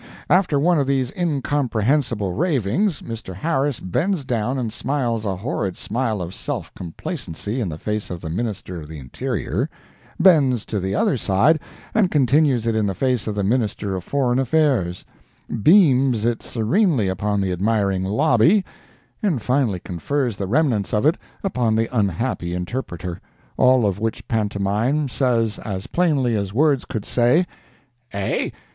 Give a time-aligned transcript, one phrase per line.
[0.31, 3.35] After one of these incomprehensible ravings, Mr.
[3.35, 8.19] Harris bends down and smiles a horrid smile of self complacency in the face of
[8.19, 11.59] the Minister of the Interior—bends to the other side
[11.93, 15.05] and continues it in the face of the Minister of Foreign Affairs;
[15.61, 18.65] beams it serenely upon the admiring lobby,
[19.21, 25.59] and finally confers the remnants of it upon the unhappy interpreter—all of which pantomime says
[25.59, 27.47] as plainly as words could say it:
[28.13, 28.49] "Eh?